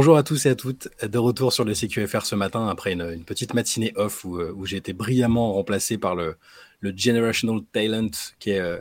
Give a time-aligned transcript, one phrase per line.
[0.00, 3.24] Bonjour à tous et à toutes, de retour sur le CQFR ce matin après une,
[3.24, 6.36] petite matinée off où, où j'ai été brillamment remplacé par le,
[6.84, 8.78] Generational Talent qui est, euh,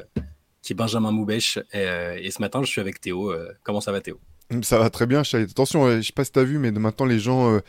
[0.76, 1.58] Benjamin Moubèche.
[1.74, 3.32] Euh, et, ce matin, je suis avec Théo.
[3.32, 4.20] Euh, comment ça va Théo?
[4.62, 7.18] Ça va très bien, Attention, je sais pas si tu as vu, mais maintenant les
[7.18, 7.60] gens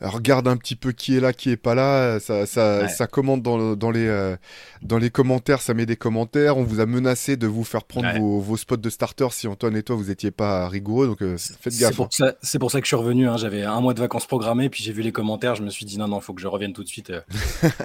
[0.00, 2.20] regarde un petit peu qui est là, qui est pas là.
[2.20, 4.36] Ça, ça, ça commente dans, dans, les, euh,
[4.82, 6.56] dans les commentaires, ça met des commentaires.
[6.56, 9.76] On vous a menacé de vous faire prendre vos, vos, spots de starter si Antoine
[9.76, 11.06] et toi vous étiez pas rigoureux.
[11.06, 12.00] Donc euh, faites gaffe.
[12.00, 12.32] Hein.
[12.42, 13.28] C'est pour, ça que je suis revenu.
[13.28, 13.36] Hein.
[13.36, 15.54] J'avais un mois de vacances programmées, puis j'ai vu les commentaires.
[15.54, 17.10] Je me suis dit non, non, faut que je revienne tout de suite.
[17.10, 17.20] Euh.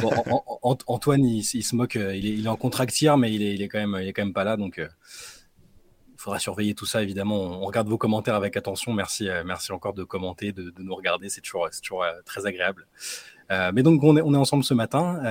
[0.88, 1.96] Antoine, il, se moque.
[1.96, 4.14] Il est, il est en contractière, mais il est, il est, quand même, il est
[4.14, 4.58] quand même pas là.
[4.58, 4.82] Donc
[6.20, 7.62] il faudra surveiller tout ça, évidemment.
[7.62, 8.92] On regarde vos commentaires avec attention.
[8.92, 11.30] Merci, euh, merci encore de commenter, de, nous regarder.
[11.30, 12.88] C'est toujours, toujours euh, très agréable.
[13.52, 15.22] Euh, mais donc, on est, on est ensemble ce matin.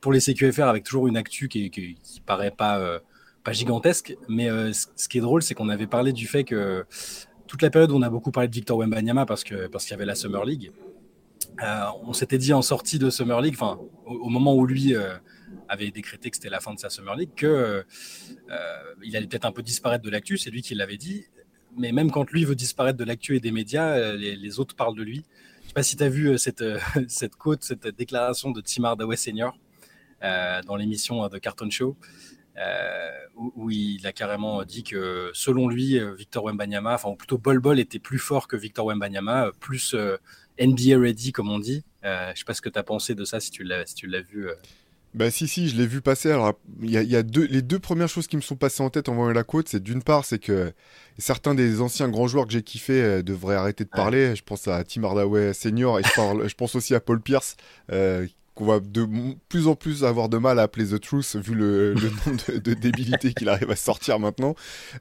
[0.00, 2.98] pour les CQFR, avec toujours une actu qui, qui, paraît pas,
[3.44, 4.16] pas gigantesque.
[4.28, 6.84] Mais ce qui est drôle, c'est qu'on avait parlé du fait que
[7.46, 9.92] toute la période où on a beaucoup parlé de Victor Wembanyama parce qu'il parce qu'il
[9.92, 10.72] y avait la Summer League,
[11.60, 13.56] on s'était dit en sortie de Summer League,
[14.04, 14.96] au, moment où lui
[15.72, 17.82] avait décrété que c'était la fin de sa Summer League, qu'il euh,
[19.02, 21.24] il allait peut-être un peu disparaître de l'actu, c'est lui qui l'avait dit.
[21.78, 24.96] Mais même quand lui veut disparaître de l'actu et des médias, euh, les, autres parlent
[24.96, 25.24] de lui.
[25.60, 26.62] Je ne sais pas si tu as vu euh, cette,
[27.08, 29.56] cette côte, cette déclaration de Tim Hardaway Senior
[30.66, 31.96] dans l'émission de Carton Show,
[33.34, 37.98] où, il a carrément dit que selon lui, Victor Wembanyama, enfin plutôt Bol Bol était
[37.98, 39.96] plus fort que Victor Wembanyama, plus
[40.60, 41.82] NBA ready comme on dit.
[42.04, 44.06] je ne sais pas ce que tu as pensé de ça, si tu l'as si
[44.06, 44.48] vu.
[45.14, 46.30] Bah si si, je l'ai vu passer.
[46.30, 49.10] Alors il y a, deux, les deux premières choses qui me sont passées en tête
[49.10, 50.72] en voyant la côte, c'est d'une part c'est que
[51.18, 54.34] certains des anciens grands joueurs que j'ai kiffé euh, devraient arrêter de parler.
[54.34, 57.56] Je pense à Tim Hardaway senior et je, parle, je pense aussi à Paul Pierce
[57.90, 59.06] euh, qu'on va de
[59.48, 61.94] plus en plus avoir de mal à appeler The Truth vu le,
[62.26, 64.54] nombre de, débilités qu'il arrive à sortir maintenant.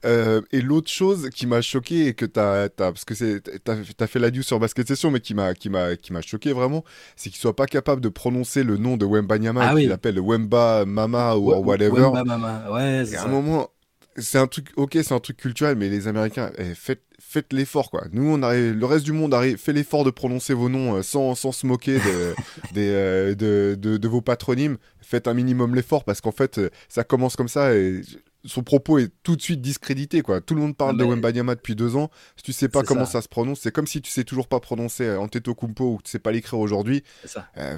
[0.06, 4.08] Euh, et l'autre chose qui m'a choqué et que t'as, as, parce que t'as, as
[4.08, 6.84] fait la news sur Basket Session, mais qui m'a, qui m'a, qui m'a choqué vraiment,
[7.16, 10.20] c'est qu'il soit pas capable de prononcer le nom de Wemba Nyama, ah, qu'il appelle
[10.20, 12.02] Wemba Mama ou whatever.
[12.02, 13.04] Wemba Mama, ouais.
[13.06, 13.70] C'est à un moment,
[14.18, 17.90] c'est un truc, ok, c'est un truc culturel, mais les Américains, eh, faites, faites l'effort,
[17.90, 18.04] quoi.
[18.12, 21.02] Nous, on arrive, le reste du monde arrive, fait l'effort de prononcer vos noms euh,
[21.02, 22.34] sans, sans se moquer de,
[22.78, 24.78] euh, de, de, de, vos patronymes.
[25.00, 28.02] Faites un minimum l'effort parce qu'en fait, euh, ça commence comme ça et
[28.44, 30.42] son propos est tout de suite discrédité, quoi.
[30.42, 32.10] Tout le monde parle de Wembanyama depuis deux ans.
[32.36, 33.22] Si tu sais pas comment ça.
[33.22, 36.32] se prononce, c'est comme si tu sais toujours pas prononcer Antetokounmpo ou tu sais pas
[36.32, 37.04] l'écrire aujourd'hui.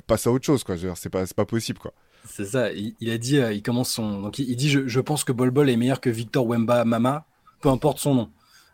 [0.08, 0.76] passe à autre chose, quoi.
[0.96, 1.94] C'est pas, pas possible, quoi.
[2.28, 2.72] C'est ça.
[2.72, 4.22] Il, a dit, il commence son.
[4.22, 7.28] Donc il, dit, je, je, pense que Bol Bol est meilleur que Victor Wemba Mama,
[7.60, 8.30] peu importe son nom.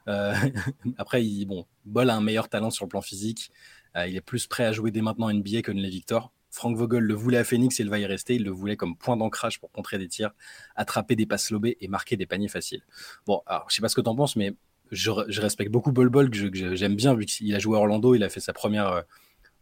[0.07, 0.33] Euh,
[0.97, 3.51] après, il, bon, Ball a un meilleur talent sur le plan physique.
[3.95, 6.31] Euh, il est plus prêt à jouer dès maintenant NBA que les Victor.
[6.51, 8.35] Frank Vogel le voulait à Phoenix et il va y rester.
[8.35, 10.31] Il le voulait comme point d'ancrage pour contrer des tirs,
[10.75, 12.81] attraper des passes lobées et marquer des paniers faciles.
[13.27, 14.55] Bon, alors je sais pas ce que tu en penses, mais
[14.91, 18.15] je, respecte beaucoup Bol Bol, que j'aime bien, vu qu'il a joué à Orlando.
[18.15, 19.01] Il a fait sa première euh,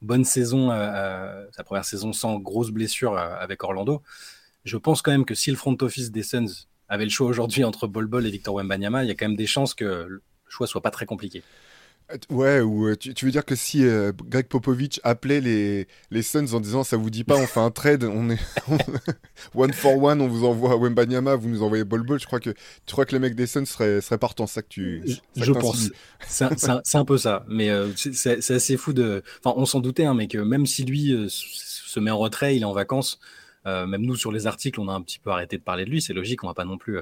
[0.01, 4.01] bonne saison, sa première saison sans grosse blessure avec Orlando.
[4.63, 7.63] Je pense quand même que si le front office des Suns avait le choix aujourd'hui
[7.63, 10.21] entre Bol Bol et Victor Wembanyama, il y a quand même des chances que le
[10.47, 11.43] choix soit pas très compliqué.
[12.29, 16.53] Ouais, ou euh, tu, veux dire que si euh, Greg Popovich appelait les, les Suns
[16.53, 18.39] en disant ça vous dit pas, on fait un trade, on est
[19.55, 22.51] one for one, on vous envoie Wembanyama, vous nous envoyez Bol Bol, je crois que
[22.51, 25.03] tu crois que les mecs des Suns seraient, seraient partants, ça que tu.
[25.35, 25.89] je pense.
[26.25, 29.21] C'est un, peu ça, mais euh, c'est assez fou de.
[29.43, 32.61] Enfin, on s'en doutait, hein, mais que même si lui se met en retrait, il
[32.61, 33.19] est en vacances.
[33.67, 36.01] Même nous sur les articles, on a un petit peu arrêté de parler de lui.
[36.01, 36.99] C'est logique, on va pas non plus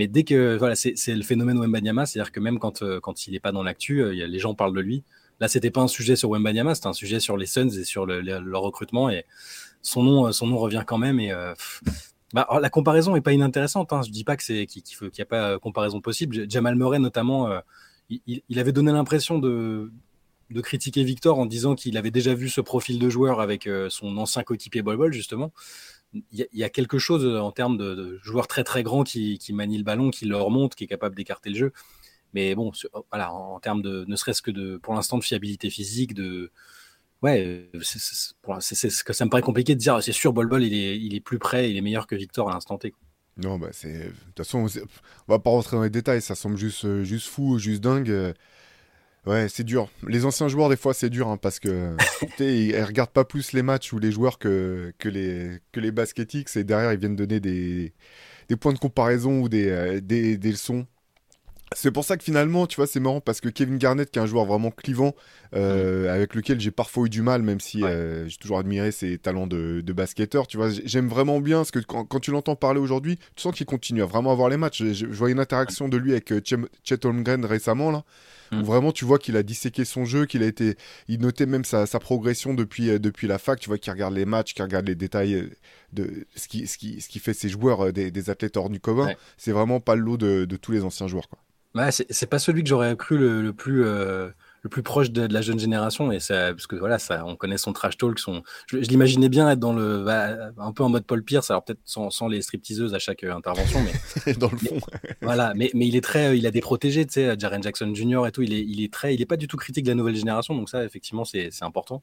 [0.00, 3.32] mais dès que voilà, c'est le phénomène Wembanyama, c'est-à-dire que même quand, euh, quand il
[3.32, 5.04] n'est pas dans l'actu, euh, les gens parlent de lui.
[5.40, 8.06] Là, c'était pas un sujet sur Wembanyama, c'était un sujet sur les Suns et sur
[8.06, 9.10] le, leur recrutement.
[9.10, 9.26] Et
[9.82, 11.20] son nom, euh, son nom revient quand même.
[11.20, 11.34] Et
[12.32, 13.92] bah, la comparaison est pas inintéressante.
[13.92, 14.00] Hein.
[14.02, 16.48] Je dis pas que c'est qu'il n'y a pas comparaison possible.
[16.48, 17.50] Jamal Murray, notamment,
[18.08, 19.92] il, il, avait donné l'impression de,
[20.48, 24.16] de critiquer Victor en disant qu'il avait déjà vu ce profil de joueur avec son
[24.16, 25.52] ancien coéquipier Bol Bol, justement
[26.12, 29.52] il y, a quelque chose euh, en termes de, joueurs très très grands qui, qui
[29.52, 31.72] le ballon, qui le remonte, qui est capable d'écarter le jeu.
[32.34, 35.70] Mais bon, oh, voilà, en, termes de, ne serait-ce que de, pour l'instant, de fiabilité
[35.70, 36.52] physique, de,
[37.22, 40.02] ouais, c'est ce que ça me paraît compliqué de dire.
[40.02, 42.50] C'est sûr, Bol Bol, il est, il est plus près, il est meilleur que Victor
[42.50, 42.94] à l'instant T.
[43.36, 43.92] Non, bah c'est.
[43.92, 46.20] De toute façon, on va pas rentrer dans les détails.
[46.20, 48.34] Ça semble juste, euh, juste fou, juste dingue.
[49.26, 49.88] Ouais, c'est dur.
[50.06, 51.94] Les anciens joueurs, des fois, c'est dur hein, parce que
[52.40, 56.56] ils regardent pas plus les matchs ou les joueurs que, que les, que les baskettics
[56.56, 57.92] et derrière, ils viennent donner des,
[58.48, 60.86] des points de comparaison ou des, euh, des, des, leçons.
[61.76, 64.22] C'est pour ça que finalement, tu vois, c'est marrant parce que Kevin Garnett, qui est
[64.22, 65.14] un joueur vraiment clivant,
[65.54, 66.08] euh, mm.
[66.08, 69.46] avec lequel j'ai parfois eu du mal, même si euh, j'ai toujours admiré ses talents
[69.46, 72.80] de, de basketteur, tu vois, j'aime vraiment bien parce que quand, quand tu l'entends parler
[72.80, 74.82] aujourd'hui, tu sens qu'il continue à vraiment avoir les matchs.
[74.82, 76.32] Je, vois une interaction de lui avec
[76.82, 78.02] Chet Holmgren récemment, là
[78.52, 80.76] où vraiment tu vois qu'il a disséqué son jeu, qu'il a été,
[81.08, 84.54] il notait même sa, progression depuis, depuis la fac, tu vois qu'il regarde les matchs,
[84.54, 85.50] qu'il regarde les détails
[85.92, 89.12] de ce qui, ce qui, ce qui fait ses joueurs des, athlètes hors du commun.
[89.36, 91.28] C'est vraiment pas le lot de, tous les anciens joueurs.
[91.28, 91.38] Quoi.
[91.74, 93.84] Ouais, c'est pas celui que j'aurais cru le, plus
[94.62, 97.58] le plus proche de, la jeune génération et ça parce que voilà ça on connaît
[97.58, 101.04] son trash talk son je, l'imaginais bien être dans le bah, un peu en mode
[101.04, 104.58] Paul Pierce alors peut-être sans, sans, les stripteaseuses à chaque euh, intervention mais dans le
[104.58, 104.78] fond
[105.22, 108.26] voilà mais, mais il est très il a des protégés tu sais Jaren Jackson Jr
[108.26, 109.96] et tout il est il est très il est pas du tout critique de la
[109.96, 112.02] nouvelle génération donc ça effectivement c'est important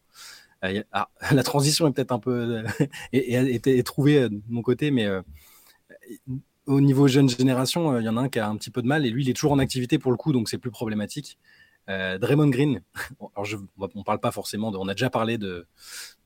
[0.63, 2.63] euh, ah, la transition est peut-être un peu
[3.13, 5.21] et, et, trouvée de mon côté mais euh,
[6.65, 8.87] au niveau jeune génération, il y en a un qui a un petit peu de
[8.87, 11.39] mal et lui, il est toujours en activité pour le coup, donc c'est plus problématique.
[11.89, 12.81] Euh, Draymond Green,
[13.35, 15.65] alors je, on parle pas forcément de, on a déjà parlé de,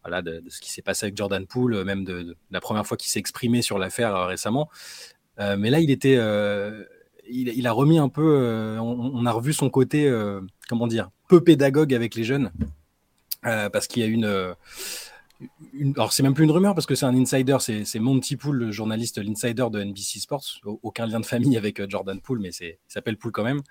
[0.05, 3.09] de, ce qui s'est passé avec Jordan Poole, euh, même de, la première fois qu'il
[3.09, 4.69] s'est exprimé sur l'affaire euh, récemment.
[5.37, 6.19] mais là, il était,
[7.29, 10.11] il, a remis un peu, on, a revu son côté,
[10.69, 12.51] comment dire, peu pédagogue avec les jeunes,
[13.41, 14.55] parce qu'il y a une,
[15.73, 18.57] une alors c'est même plus une rumeur parce que c'est un insider, c'est Monty Poole,
[18.57, 22.77] le journaliste, l'insider de NBC Sports, aucun lien de famille avec Jordan Poole, mais il
[22.87, 23.61] s'appelle Poole quand même.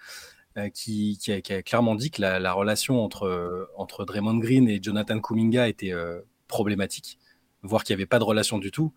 [0.56, 5.68] Euh, qui, a, clairement dit que la, relation entre, entre Draymond Green et Jonathan Kuminga
[5.68, 7.18] était euh, problématique,
[7.62, 8.92] voire qu'il n'y avait pas de relation du tout.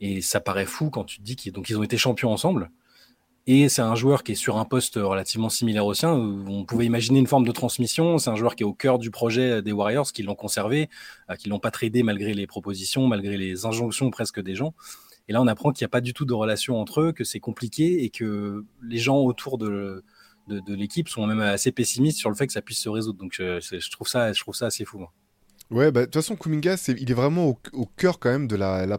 [0.00, 2.70] Et ça paraît fou quand tu te dis qu'ils ils ont été champions ensemble.
[3.46, 6.86] Et c'est un joueur qui est sur un poste relativement similaire au sien, on pouvait
[6.86, 8.16] imaginer une forme de transmission.
[8.16, 10.88] C'est un joueur qui est au cœur du projet des Warriors, qui l'ont conservé,
[11.30, 14.74] euh, qui l'ont pas tradé malgré les propositions, malgré les injonctions presque des gens.
[15.28, 17.24] Et là, on apprend qu'il n'y a pas du tout de relation entre eux, que
[17.24, 20.02] c'est compliqué et que les gens autour de,
[20.48, 23.18] de, l'équipe sont même assez pessimistes sur le fait que ça puisse se résoudre.
[23.18, 25.06] Donc je, je trouve, ça, je trouve ça assez fou.
[25.70, 28.86] Ouais, bah, de toute façon, Kuminga, il est vraiment au, cœur quand même de la,
[28.86, 28.98] la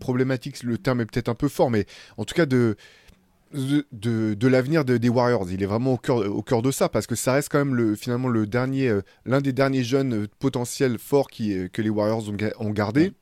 [0.00, 0.62] problématique.
[0.62, 1.86] Le terme est peut-être un peu fort, mais
[2.18, 2.76] en tout cas de,
[3.52, 5.50] de, de, l'avenir des Warriors.
[5.50, 7.74] Il est vraiment au cœur, au cœur de ça parce que ça reste quand même
[7.74, 11.80] le, finalement le dernier, euh, l'un des derniers jeunes euh, potentiels forts qui, euh, que
[11.80, 13.12] les Warriors ont, ont gardé.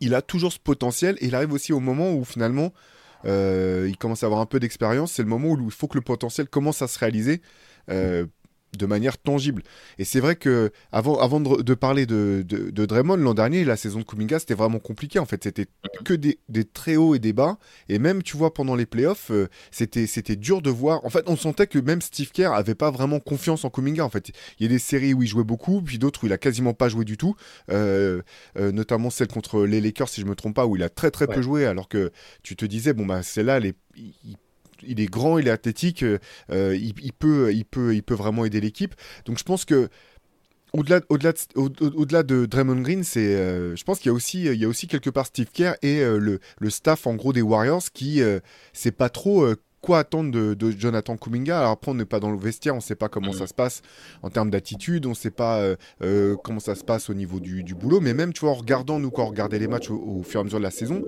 [0.00, 3.96] Il a toujours ce potentiel et il arrive aussi au moment où finalement euh, il
[3.98, 5.12] commence à avoir un peu d'expérience.
[5.12, 7.40] C'est le moment où il faut que le potentiel commence à se réaliser.
[7.90, 8.26] Euh,
[8.76, 9.62] de manière tangible.
[9.98, 14.00] Et c'est vrai que avant, avant de, parler de, de, Draymond l'an dernier, la saison
[14.00, 15.18] de Kuminga, c'était vraiment compliqué.
[15.18, 15.66] En fait, c'était
[16.04, 17.58] que des, des, très hauts et des bas.
[17.88, 21.04] Et même, tu vois, pendant les playoffs, euh, c'était, c'était dur de voir.
[21.04, 24.04] En fait, on sentait que même Steve Kerr avait pas vraiment confiance en Kuminga.
[24.04, 26.32] En fait, il y a des séries où il jouait beaucoup, puis d'autres où il
[26.32, 27.34] a quasiment pas joué du tout.
[27.70, 28.22] Euh,
[28.58, 31.10] euh, notamment celle contre les Lakers, si je me trompe pas, où il a très
[31.10, 32.12] très peu joué, alors que
[32.42, 34.36] tu te disais, bon, bah, c'est là, les, il
[34.82, 36.18] est grand, il est athlétique, euh,
[36.50, 38.94] euh, il, peut, il, peut, il peut vraiment aider l'équipe.
[39.24, 39.88] Donc je pense que
[40.74, 44.60] au-delà, de, au-delà de Draymond Green, c'est, euh, je pense qu'il y a aussi, il
[44.60, 47.90] y a aussi quelque part Steve Kerr et le, le, staff en gros des Warriors
[47.92, 48.20] qui,
[48.74, 51.58] c'est pas trop quoi attendre de, Jonathan Kuminga?
[51.58, 53.54] Alors après, on n'est pas dans le vestiaire, on ne sait pas comment ça se
[53.54, 53.82] passe
[54.22, 57.40] en termes d'attitude, on ne sait pas euh, euh, comment ça se passe au niveau
[57.40, 60.22] du, boulot, mais même, tu vois, en regardant, nous, quand on regardait les matchs au,
[60.22, 61.04] fur et à mesure de la saison,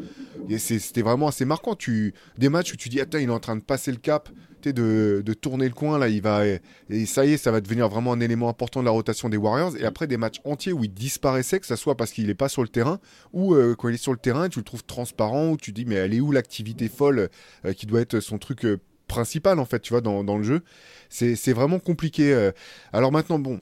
[0.59, 1.75] c'était vraiment assez marquant.
[1.75, 4.29] Tu, des matchs où tu dis, attends, il est en train de passer le cap,
[4.61, 6.61] de, tourner le coin, là, il va, et
[7.07, 9.77] ça y est, ça va devenir vraiment un élément important de la rotation des Warriors.
[9.77, 12.49] Et après, des matchs entiers où il disparaissait, que ce soit parce qu'il n'est pas
[12.49, 13.01] sur le terrain,
[13.33, 15.85] ou euh, quand il est sur le terrain, tu le trouves transparent, ou tu dis,
[15.85, 17.31] mais elle est où l'activité folle
[17.65, 20.45] euh, qui doit être son truc euh, principal, en fait, tu vois, dans, dans le
[20.45, 20.63] jeu.
[21.09, 22.53] C'est vraiment compliqué.
[22.93, 23.61] Alors maintenant, bon,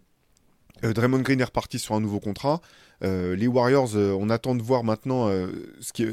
[0.82, 2.60] Draymond Green est reparti sur un nouveau contrat.
[3.02, 5.30] Les Warriors, on attend de voir maintenant
[5.94, 6.06] qui,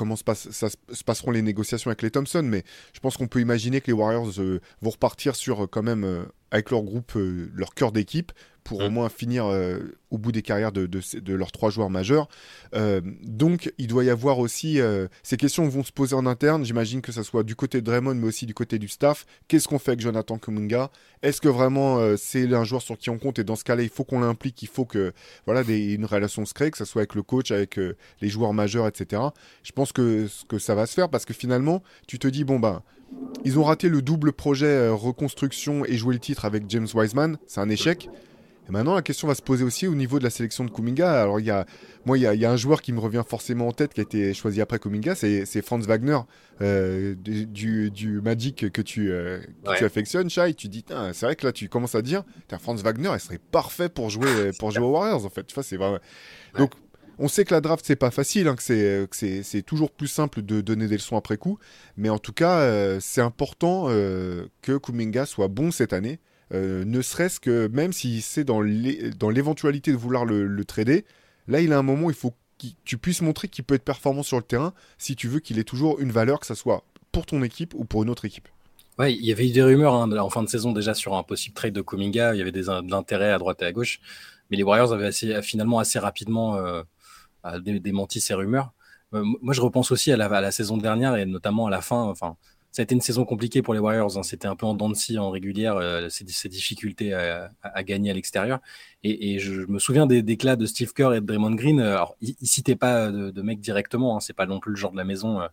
[0.00, 3.82] comment se, se passeront les négociations avec les Thompson, mais je pense qu'on peut imaginer
[3.82, 7.12] que les Warriors euh, vont repartir sur euh, quand même euh, avec leur groupe,
[7.54, 8.32] leur cœur d'équipe,
[8.64, 8.92] pour au mmh.
[8.92, 9.46] moins finir
[10.10, 12.28] au bout des carrières de, de, leurs trois joueurs majeurs.
[13.22, 14.78] donc, il doit y avoir aussi.
[15.22, 16.64] ces questions vont se poser en interne.
[16.64, 19.26] J'imagine que ce soit du côté de Draymond, mais aussi du côté du staff.
[19.48, 20.90] Qu'est-ce qu'on fait avec Jonathan Kuminga?
[21.22, 23.38] Est-ce que vraiment c'est un joueur sur qui on compte?
[23.38, 24.62] Et dans ce cas-là, il faut qu'on l'implique.
[24.62, 25.12] Il faut que
[25.46, 27.78] voilà, des, une relation se crée, que ce soit avec le coach, avec
[28.20, 29.22] les joueurs majeurs, etc.
[29.62, 32.58] Je pense que, que ça va se faire parce que finalement, tu te dis, bon,
[32.58, 32.82] ben,
[33.44, 37.38] ils ont raté le double projet euh, reconstruction et jouer le titre avec James Wiseman,
[37.46, 38.08] c'est un échec.
[38.70, 41.22] Et maintenant, la question va se poser aussi au niveau de la sélection de Kuminga.
[41.22, 41.66] Alors, il y a,
[42.04, 44.32] moi, il y a, un joueur qui me revient forcément en tête qui a été
[44.32, 46.18] choisi après Kuminga, c'est Franz Wagner
[46.62, 49.40] euh, du, du, Magic que tu, euh,
[49.76, 50.54] tu affectionnes, Shai.
[50.54, 52.22] Tu dis, c'est vrai que là, tu commences à dire,
[52.60, 55.44] Franz Wagner, il serait parfait pour jouer, pour jouer aux Warriors, en fait.
[55.46, 55.98] Tu vois, c'est vraiment.
[56.56, 56.72] Donc,
[57.20, 58.62] on sait que la draft, c'est pas facile, hein, que
[59.12, 61.58] c'est toujours plus simple de donner des leçons après coup.
[61.98, 66.18] Mais en tout cas, euh, c'est important euh, que Kuminga soit bon cette année.
[66.52, 71.04] Euh, ne serait-ce que même si c'est dans l'éventualité de vouloir le, trader,
[71.48, 73.84] là, il a un moment où il faut que tu puisses montrer qu'il peut être
[73.84, 76.84] performant sur le terrain si tu veux qu'il ait toujours une valeur, que ce soit
[77.12, 78.48] pour ton équipe ou pour une autre équipe.
[78.98, 81.22] Ouais, il y avait eu des rumeurs hein, en fin de saison déjà sur un
[81.22, 82.34] possible trade de Kuminga.
[82.34, 84.00] Il y avait des intérêts à droite et à gauche,
[84.50, 86.82] mais les Warriors avaient finalement assez rapidement euh,
[87.60, 88.72] démenti ces rumeurs.
[89.14, 91.80] Euh, moi, je repense aussi à la, à la, saison dernière et notamment à la
[91.80, 92.02] fin.
[92.02, 92.36] Enfin,
[92.72, 94.16] ça a été une saison compliquée pour les Warriors.
[94.16, 94.22] Hein.
[94.22, 98.14] C'était un peu en dents de scie en régulière, euh, ces, difficultés à, gagner à
[98.14, 98.60] l'extérieur.
[99.02, 101.80] Et, je me souviens des déclats de Steve Kerr et de Draymond Green.
[101.80, 104.76] Alors, ils, ne citaient pas de, de mecs directement, hein, c'est pas non plus le
[104.76, 105.40] genre de la maison.
[105.40, 105.48] Euh,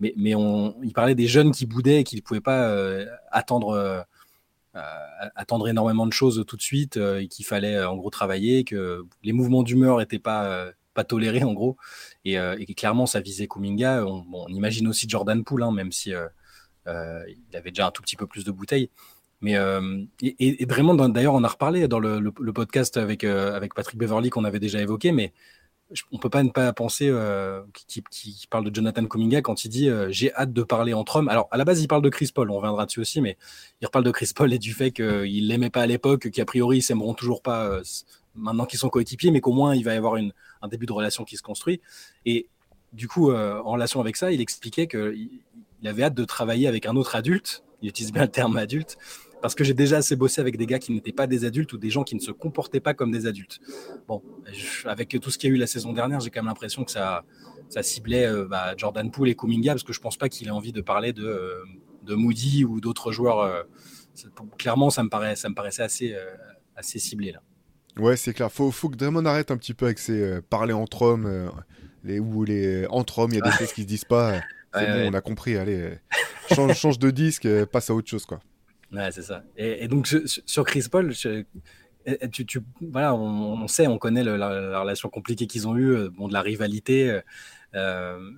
[0.00, 3.06] mais, mais on, ils parlaient des jeunes qui boudaient et qui ne pouvaient pas euh,
[3.30, 4.06] attendre.
[5.68, 9.62] énormément de choses tout de suite et qu'il fallait en gros travailler, que les mouvements
[9.62, 10.72] d'humeur n'étaient pas
[11.08, 11.76] tolérés en gros
[12.24, 14.04] et, et, clairement ça visait Kuminga.
[14.04, 16.26] On, imagine aussi Jordan Poole, hein, même si euh,
[16.86, 18.90] il avait déjà un tout petit peu plus de bouteilles.
[19.44, 23.74] Mais euh, et, et, vraiment, d'ailleurs, on a reparlé dans le, podcast avec, euh, avec
[23.74, 25.34] Patrick Beverly qu'on avait déjà évoqué, mais
[26.10, 27.12] on peut pas ne pas penser
[27.86, 31.28] qui, qui, parle de Jonathan Cominga quand il dit j'ai hâte de parler entre hommes.
[31.28, 33.36] Alors à la base il parle de Chris Paul, on reviendra dessus aussi, mais
[33.82, 36.78] il reparle de Chris Paul et du fait qu'il l'aimait pas à l'époque, qu'a priori
[36.78, 37.80] ils s'aimeront toujours pas
[38.34, 40.92] maintenant qu'ils sont coéquipiers, mais qu'au moins il va y avoir une, un début de
[40.92, 41.82] relation qui se construit.
[42.24, 42.48] Et
[42.94, 45.14] du coup, en relation avec ça, il expliquait que
[45.88, 47.64] avait hâte de travailler avec un autre adulte.
[47.82, 48.96] Il utilise bien le terme adulte
[49.44, 51.76] parce que j'ai déjà assez bossé avec des gars qui n'étaient pas des adultes ou
[51.76, 53.60] des gens qui ne se comportaient pas comme des adultes.
[54.08, 54.22] Bon,
[54.86, 56.90] avec tout ce qu'il y a eu la saison dernière, j'ai quand même l'impression que
[56.90, 57.24] ça,
[57.68, 60.50] ça ciblait euh, bah, Jordan Poole et Kuminga parce que je pense pas qu'il ait
[60.50, 61.62] envie de parler de, euh,
[62.04, 63.40] de Moody ou d'autres joueurs.
[63.40, 63.62] Euh,
[64.56, 66.16] clairement, ça me, paraît, ça me paraissait assez,
[66.74, 67.42] assez ciblé là.
[67.98, 68.50] Ouais, c'est clair.
[68.50, 71.52] Faut, faut que Draymond arrête un petit peu avec ses parler entre hommes,
[72.02, 74.40] les, ou les entre hommes, il y a des choses qui se disent pas.
[74.74, 75.56] C'est bon, on a compris.
[75.56, 75.98] Allez,
[76.52, 78.40] change, change de disque, passe à autre chose, quoi.
[78.92, 79.42] Ouais, c'est ça.
[79.56, 80.08] Et, donc,
[80.46, 81.12] sur Chris Paul,
[82.30, 86.28] tu, tu, voilà, on, sait, on connaît la, relation compliquée qu'ils ont eue, euh, bon,
[86.28, 87.20] de la rivalité.
[87.74, 88.30] Euh,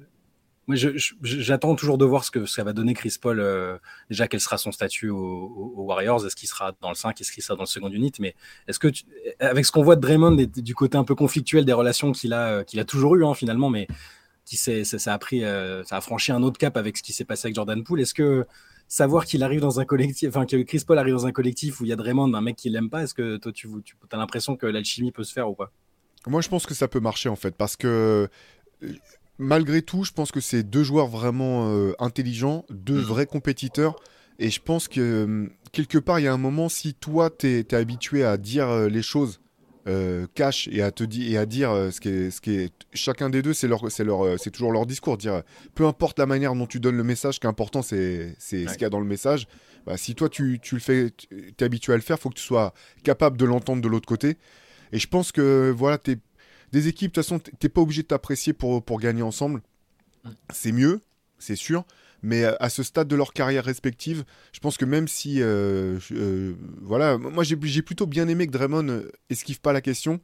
[0.66, 0.76] moi,
[1.22, 3.38] j'attends toujours de voir ce que ça va donner Chris Paul.
[3.38, 3.78] Euh,
[4.10, 7.42] déjà, quel sera son statut aux, Warriors Est-ce qu'il sera dans le 5 Est-ce qu'il
[7.42, 8.34] sera dans le second unit Mais
[8.66, 8.88] est-ce que,
[9.38, 12.32] avec ce qu'on voit de Draymond et du côté un peu conflictuel des relations qu'il
[12.32, 13.86] a, qu'il a toujours eu hein, finalement, mais
[14.46, 17.12] qui ça, ça, a pris, euh, ça a franchi un autre cap avec ce qui
[17.12, 18.00] s'est passé avec Jordan Poole.
[18.00, 18.46] Est-ce que
[18.88, 21.84] savoir qu'il arrive dans un collectif, enfin que Chris Paul arrive dans un collectif où
[21.84, 24.16] il y a Draymond, un mec qui l'aime pas, est-ce que toi tu, tu as
[24.16, 25.72] l'impression que l'alchimie peut se faire ou pas?
[26.28, 28.28] Moi je pense que ça peut marcher en fait parce que
[28.84, 28.88] euh,
[29.38, 33.04] malgré tout, je pense que c'est deux joueurs vraiment euh, intelligents, deux mm.
[33.04, 33.96] vrais compétiteurs.
[34.38, 37.74] Et je pense que quelque part, il y a un moment, si toi, tu es,
[37.74, 39.40] habitué à dire les choses
[39.86, 42.56] euh, cache et à te dire et à dire euh, ce qui est, ce qui
[42.56, 45.42] est chacun des deux c'est leur c'est leur euh, c'est toujours leur discours dire
[45.76, 48.66] peu importe la manière dont tu donnes le message ce qui est important c'est c'est
[48.66, 49.46] ce qu'il y a dans le message.
[49.86, 52.34] Bah, si toi tu, tu le fais tu es habitué à le faire faut que
[52.34, 52.74] tu sois
[53.04, 54.38] capable de l'entendre de l'autre côté.
[54.90, 56.16] Et je pense que voilà es,
[56.72, 59.62] des équipes de toute façon t'es pas obligé de t'apprécier pour pour gagner ensemble.
[60.24, 60.30] Mm.
[60.52, 61.00] c'est mieux
[61.38, 61.84] c'est sûr
[62.22, 66.54] mais à ce stade de leur carrière respective, je pense que même si, euh, euh,
[66.80, 70.20] voilà, moi j'ai plutôt bien aimé que Draymond euh, esquive pas la question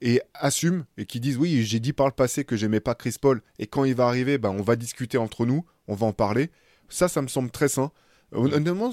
[0.00, 3.16] et assume et qui disent oui, j'ai dit par le passé que j'aimais pas Chris
[3.20, 6.12] Paul et quand il va arriver, ben on va discuter entre nous, on va en
[6.12, 6.50] parler.
[6.88, 7.90] Ça, ça me semble très sain.
[8.32, 8.92] Honnêtement,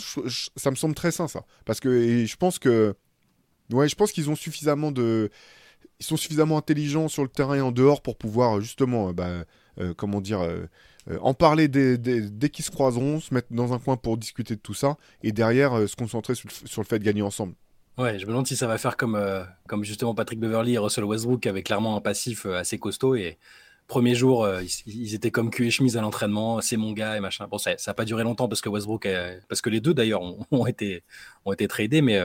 [0.56, 2.94] ça me semble très sain ça, parce que je pense que,
[3.72, 5.30] ouais, je pense qu'ils ont suffisamment de,
[6.00, 9.46] ils sont suffisamment intelligents sur le terrain et en dehors pour pouvoir justement, bah,
[9.98, 10.42] comment dire
[11.10, 14.62] euh, en parler dès, qu'ils se croiseront, se mettre dans un coin pour discuter de
[14.62, 17.54] tout ça, et derrière euh, se concentrer sur le, fait de gagner ensemble.
[17.98, 20.78] Ouais, je me demande si ça va faire comme, euh, comme justement Patrick Beverly et
[20.78, 23.16] Russell Westbrook, avec clairement un passif assez costaud.
[23.16, 23.38] Et
[23.88, 24.48] premier jour,
[24.86, 27.48] ils, étaient comme cul et chemise à l'entraînement, c'est mon gars et machin.
[27.50, 29.08] Bon, ça n'a pas duré longtemps parce que Westbrook,
[29.50, 30.22] parce que les deux d'ailleurs
[30.52, 31.04] ont, été,
[31.44, 32.22] ont été tradés, mais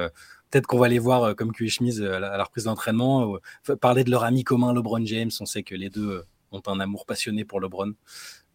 [0.50, 3.36] peut-être qu'on va les voir comme cul et chemise à la, reprise d'entraînement.
[3.80, 7.06] parler de leur ami commun LeBron James, on sait que les deux ont un amour
[7.06, 7.94] passionné pour LeBron.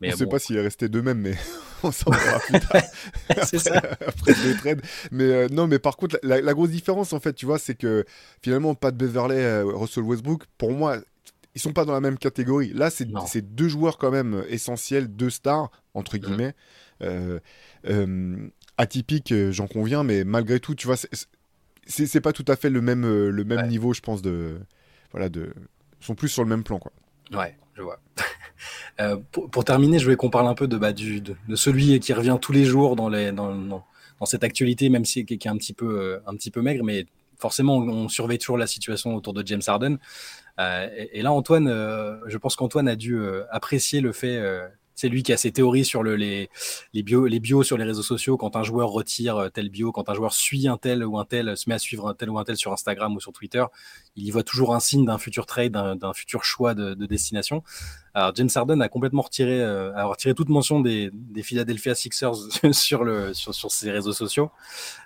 [0.02, 1.36] Mais on ne sait pas s'il est resté d'eux-mêmes, mais
[1.84, 2.82] on s'en verra plus tard.
[3.30, 3.78] après, ça.
[4.06, 4.82] après le trade.
[5.12, 8.06] Mais euh, non, mais par contre, la, grosse différence, en fait, tu vois, c'est que
[8.42, 10.98] finalement, Pat Beverley, euh, Russell Westbrook, pour moi,
[11.56, 12.72] ils sont pas dans la même catégorie.
[12.74, 16.20] Là, c'est deux joueurs quand même essentiels, deux stars, entre mm.
[16.20, 16.56] guillemets.
[17.02, 17.40] Euh,
[18.78, 20.96] atypiques, j'en conviens, mais malgré tout, tu vois,
[21.88, 24.60] c'est pas tout à fait le même, le même niveau, je pense, de.
[25.12, 25.54] Voilà, de.
[26.02, 26.94] Ils sont plus sur le même plan, quoi.
[27.34, 27.58] Ouais,
[29.00, 32.38] Euh, pour, terminer, je voulais qu'on parle un peu de, bah, de, celui qui revient
[32.42, 33.86] tous les jours dans,
[34.26, 37.06] cette actualité, même si qui est un petit peu, euh, un petit peu maigre, mais
[37.38, 40.00] forcément, on, surveille toujours la situation autour de James Harden.
[40.60, 41.70] Euh, et, là, Antoine,
[42.28, 43.18] je pense qu'Antoine a dû
[43.50, 44.38] apprécier le fait
[45.00, 46.50] c'est lui qui a ses théories sur le, les,
[46.94, 48.36] les, bio, bios sur les réseaux sociaux.
[48.36, 51.26] Quand un joueur retire euh, tel bio, quand un joueur suit un tel ou un
[51.26, 53.64] tel, se met à suivre un tel ou un tel sur Instagram ou sur Twitter,
[54.18, 57.64] il y voit toujours un signe d'un futur trade, d'un futur choix de, destination.
[58.14, 62.36] Alors James Harden a complètement retiré, euh, a retiré toute mention des, des Philadelphia Sixers
[62.72, 64.52] sur, le, sur, sur ses réseaux sociaux,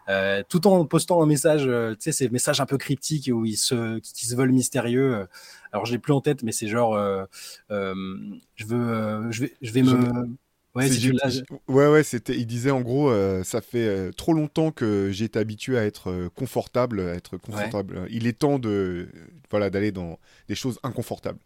[0.10, 3.46] euh, tout en postant un message, euh, tu sais, ces messages un peu cryptiques où
[3.46, 5.28] ils se, qui se veulent mystérieux.
[5.72, 6.98] Alors je l'ai plus en tête, mais c'est genre,
[7.70, 10.38] je veux, je vais, je vais me
[10.76, 10.90] Ouais,
[11.68, 12.36] ouais, ouais, c'était.
[12.36, 15.86] Il disait en gros, euh, ça fait euh, trop longtemps que j'ai été habitué à
[15.86, 18.08] être euh, confortable, à être confortable.
[18.10, 19.08] Il est temps de,
[19.52, 20.18] voilà, d'aller dans
[20.48, 21.40] des choses inconfortables.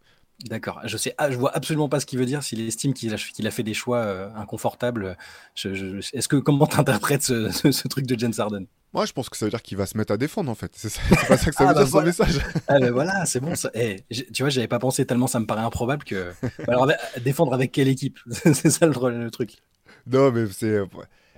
[0.46, 0.82] D'accord.
[0.86, 2.44] Je sais, ah, je vois absolument pas ce qu'il veut dire.
[2.44, 5.17] S'il estime qu'il a, fait des choix inconfortables,
[5.56, 8.67] je, est-ce que comment t'interprètes ce, ce, truc de James Harden?
[8.94, 10.72] Moi, je pense que ça veut dire qu'il va se mettre à défendre, en fait.
[10.75, 10.89] C'est
[11.27, 12.39] pas ça que ça ah, veut bah dire, son message.
[12.67, 13.56] Ah, ben voilà, c'est bon.
[13.56, 13.70] Ça.
[13.74, 16.32] Eh, tu vois, j'avais pas pensé tellement, ça me paraît improbable que.
[16.67, 16.91] Alors,
[17.24, 18.20] défendre avec quelle équipe?
[18.32, 19.58] C'est ça le, truc.
[20.06, 20.79] Non, mais c'est.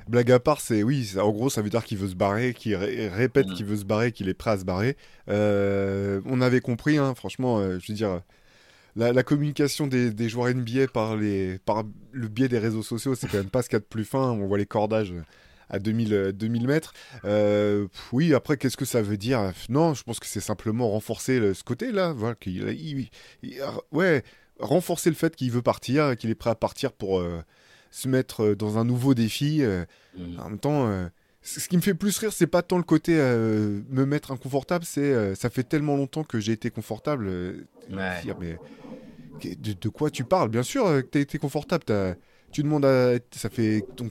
[0.07, 2.75] Blague à part, c'est oui, en gros, ça veut dire qu'il veut se barrer, qu'il
[2.75, 3.53] répète mm.
[3.53, 4.97] qu'il veut se barrer, qu'il est prêt à se barrer.
[5.29, 8.21] Euh, on avait compris, hein, franchement, euh, je veux dire,
[8.95, 13.27] la, communication des, des, joueurs NBA par, les, par le biais des réseaux sociaux, c'est
[13.27, 14.31] quand même pas ce qu'il y a de plus fin.
[14.31, 15.13] On voit les cordages
[15.69, 16.93] à 2000, 2000 mètres.
[17.25, 19.53] Euh, oui, après, qu'est-ce que ça veut dire?
[19.69, 22.13] Non, je pense que c'est simplement renforcer ce côté-là.
[22.13, 22.35] Voilà,
[23.91, 24.23] ouais,
[24.59, 27.41] renforcer le fait qu'il veut partir, qu'il est prêt à partir pour euh,
[27.91, 29.61] se mettre euh, dans un nouveau défi.
[30.17, 30.39] Mmh.
[30.39, 31.09] En même temps,
[31.41, 35.35] ce qui me fait plus rire, c'est pas tant le côté me mettre inconfortable, c'est
[35.35, 37.29] ça fait tellement longtemps que j'ai été confortable.
[38.39, 38.57] mais
[39.41, 40.49] de, de, quoi tu parles?
[40.49, 41.85] Bien sûr que tu as été confortable.
[41.91, 42.15] As,
[42.51, 43.13] tu demandes à.
[43.31, 44.09] Ça fait ton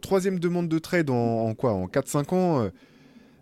[0.00, 1.72] troisième demande de trade en, quoi?
[1.72, 2.70] En 4-5 ans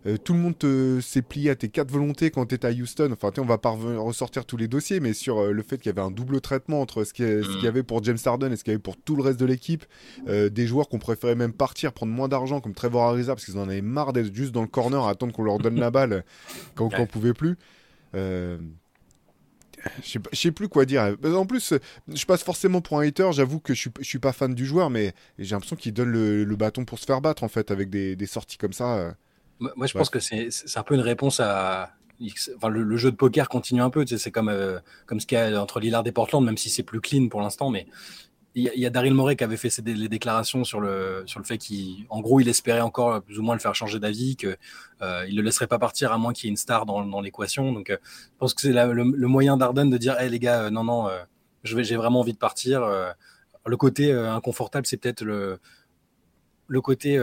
[0.05, 2.71] euh, euh, tout le monde s'est plié à tes quatre volontés quand tu étais à
[2.71, 3.09] Houston.
[3.13, 5.89] Enfin, on va pas ressortir tous les dossiers, mais sur euh, le fait qu'il y
[5.89, 7.67] avait un double traitement entre ce qu'il y, mm.
[7.67, 9.85] avait pour James Harden et ce qu'il y avait pour tout le reste de l'équipe.
[10.27, 13.63] des joueurs qu'on préférait même partir, prendre moins d'argent, comme Trevor Ariza, parce qu'ils en
[13.63, 16.23] avaient marre d'être juste dans le corner à attendre qu'on leur donne la balle
[16.75, 17.57] quand, on pouvait plus.
[18.13, 18.59] Je
[20.31, 21.15] sais plus quoi dire.
[21.23, 21.73] En plus,
[22.07, 23.31] je passe forcément pour un hater.
[23.31, 26.55] J'avoue que je suis, suis pas fan du joueur, mais j'ai l'impression qu'il donne le,
[26.55, 29.15] bâton pour se faire battre, en fait, avec des, sorties comme ça.
[29.59, 31.91] Moi, je pense que c'est un peu une réponse à.
[32.55, 34.05] Enfin, le, jeu de poker continue un peu.
[34.05, 36.83] c'est comme, euh, comme ce qu'il y a entre Lillard et Portland, même si c'est
[36.83, 37.69] plus clean pour l'instant.
[37.69, 37.87] Mais
[38.55, 41.45] il y, a Daryl Morey qui avait fait ses, les déclarations sur le, sur le
[41.45, 44.57] fait qu'en gros, il espérait encore plus ou moins le faire changer d'avis, qu'il
[45.01, 47.19] euh, ne le laisserait pas partir à moins qu'il y ait une star dans, dans
[47.19, 47.71] l'équation.
[47.73, 50.83] Donc, euh, je pense que c'est le, moyen d'Arden de dire hey, les gars, non,
[50.83, 51.09] non,
[51.63, 52.87] j'ai vraiment envie de partir.
[53.65, 55.59] le côté inconfortable, c'est peut-être le,
[56.67, 57.17] le côté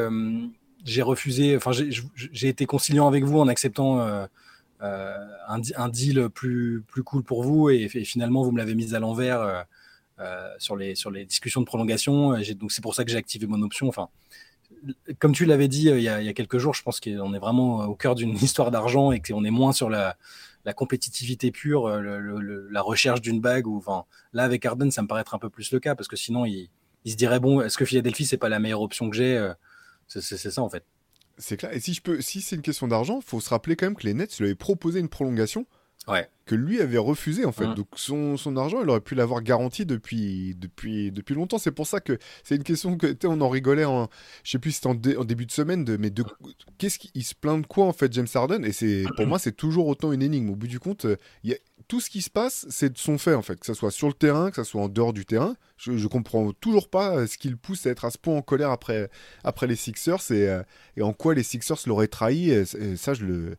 [0.85, 4.01] j'ai refusé, enfin, j'ai été conciliant avec vous en acceptant.
[4.83, 8.99] Un, un, deal plus, plus cool pour vous et, finalement vous me l'avez mis à
[8.99, 9.67] l'envers
[10.21, 12.35] euh, sur, les, sur les discussions de prolongation.
[12.57, 13.89] Donc c'est pour ça que j'ai activé mon option.
[13.89, 14.11] Enfin,
[15.19, 17.87] comme tu l'avais dit euh, il y, a, quelques jours, je pense qu'on est vraiment
[17.87, 20.19] au cœur d'une histoire d'argent et qu'on est moins sur la,
[20.77, 23.65] compétitivité pure, euh, la recherche d'une bague.
[24.35, 26.45] Là, avec Arden, ça me paraît être un peu plus le cas parce que sinon,
[26.45, 26.69] il,
[27.07, 29.53] il se dirait bon, est-ce que Philadelphie, c'est pas la meilleure option que j'ai
[30.11, 30.85] C'est ça en fait.
[31.39, 31.73] C'est clair.
[31.73, 34.07] Et si je peux, si c'est une question d'argent, faut se rappeler quand même que
[34.07, 35.67] les Nets lui avaient proposé une prolongation
[36.47, 37.67] que lui avait refusé en fait.
[37.67, 37.75] Mmh.
[37.75, 41.59] Donc son, son, argent, il aurait pu l'avoir garanti depuis, depuis, depuis longtemps.
[41.59, 44.09] C'est pour ça que c'est une question que on en rigolait en,
[44.43, 46.25] je sais plus, c'était en, début de semaine, de, mais de
[46.79, 48.65] qu'est-ce qu'il se plaint de quoi en fait James Harden?
[48.65, 50.51] Et c'est pour moi c'est toujours autant une énigme.
[50.51, 51.07] Au bout du compte,
[51.45, 51.57] il y a,
[51.91, 54.07] tout ce qui se passe, c'est de son fait en fait, que ce soit sur
[54.07, 55.57] le terrain, que ce soit en dehors du terrain.
[55.77, 58.37] Je, je comprends toujours pas euh, ce qui le pousse à être à ce point
[58.37, 59.11] en colère après,
[59.43, 60.63] après les Sixers et, euh,
[60.97, 62.51] et en quoi les Sixers l'auraient trahi.
[62.51, 63.57] et ça, je le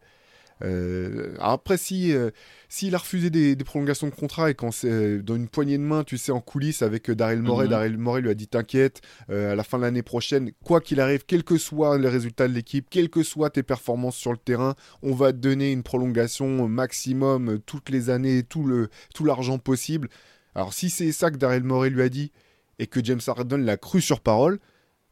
[0.63, 2.32] euh, après, si euh,
[2.69, 5.84] s'il a refusé des, prolongations de contrat et quand c'est euh, dans une poignée de
[5.84, 7.71] main, tu sais, en coulisses avec Daryl Morey, mhm.
[7.71, 11.26] Daryl Morey lui a dit T'inquiète, à la fin de l'année prochaine, quoi qu'il arrive,
[11.26, 14.76] quels que soient les résultats de l'équipe, quelles que soient tes performances sur le terrain,
[15.02, 20.10] on va te donner une prolongation maximum toutes les années, tout le tout l'argent possible.
[20.56, 22.32] Alors, si c'est ça que Daryl Morey lui a dit
[22.80, 24.60] et que James Harden l'a cru sur parole,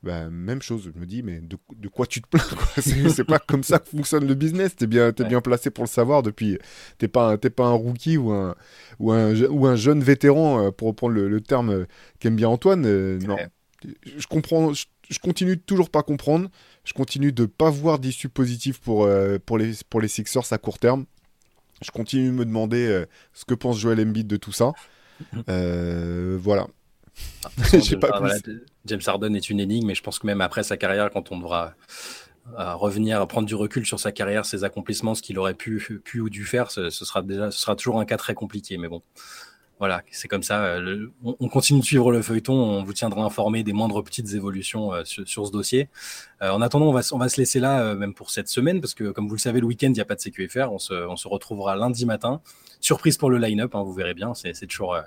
[0.02, 1.58] bah, même chose, je me dis, mais de,
[1.90, 2.42] quoi tu te plains
[2.82, 4.76] C'est pas comme ça que fonctionne le business.
[4.76, 6.58] T'es bien, es bien placé pour le savoir depuis.
[6.98, 8.56] T'es pas, pas un rookie ou un,
[9.00, 11.86] ou un, ou un jeune vétéran, euh, pour reprendre le, terme euh,
[12.20, 12.86] qu'aime bien Antoine.
[12.86, 13.36] Euh, non.
[14.04, 16.50] Je comprends, je, continue de toujours pas comprendre.
[16.86, 19.10] Je continue de pas voir d'issue positive pour,
[19.46, 21.06] pour, les, pour les Sixers à court terme.
[21.82, 24.74] Je continue de me demander ce que pense Joel Embiid de tout ça.
[25.48, 26.68] voilà.
[28.86, 31.40] James Harden est une énigme, mais je pense que même après sa carrière, quand on
[31.40, 31.74] devra
[32.58, 36.20] euh, revenir, prendre du recul sur sa carrière, ses accomplissements, ce qu'il aurait pu, pu
[36.20, 38.78] ou dû faire, ce, sera déjà, ce sera toujours un cas très compliqué.
[38.78, 39.04] Mais bon,
[39.78, 40.64] voilà, c'est comme ça.
[40.64, 42.54] Euh, on, continue de suivre le feuilleton.
[42.54, 45.90] On vous tiendra informé des moindres petites évolutions euh, sur, ce dossier.
[46.42, 49.12] en attendant, on va, on va se laisser là, même pour cette semaine, parce que
[49.12, 50.72] comme vous le savez, le week-end, il n'y a pas de CQFR.
[50.72, 52.42] On se, on se retrouvera lundi matin.
[52.82, 54.34] Surprise pour le line-up, hein, vous verrez bien.
[54.34, 54.98] C'est toujours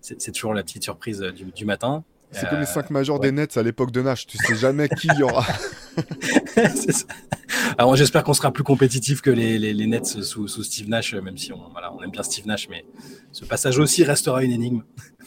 [0.00, 2.04] c'est toujours la petite surprise du, matin.
[2.30, 4.26] C'est comme les 5 majors des Nets à l'époque de Nash.
[4.26, 5.46] Tu sais jamais qui y aura.
[7.78, 11.38] Alors j'espère qu'on sera plus compétitif que les, les, Nets sous, sous, Steve Nash, même
[11.38, 12.84] si on, voilà, on aime bien Steve Nash, mais
[13.32, 14.82] ce passage aussi restera une énigme.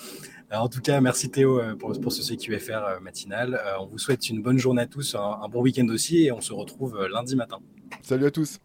[0.52, 3.60] en tout cas, merci Théo pour, pour ce CQFR matinal.
[3.80, 6.54] On vous souhaite une bonne journée à tous, un bon week-end aussi, et on se
[6.54, 7.60] retrouve lundi matin.
[8.02, 8.60] Salut à tous.